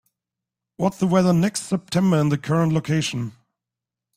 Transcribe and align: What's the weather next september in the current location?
What's 0.77 0.97
the 0.97 1.05
weather 1.05 1.31
next 1.31 1.61
september 1.67 2.17
in 2.19 2.29
the 2.29 2.37
current 2.39 2.73
location? 2.73 3.33